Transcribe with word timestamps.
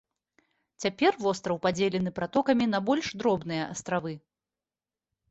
Цяпер 0.83 1.17
востраў 1.25 1.59
падзелены 1.65 2.13
пратокамі 2.19 2.65
на 2.71 2.79
больш 2.87 3.11
дробныя 3.23 3.67
астравы. 3.75 4.13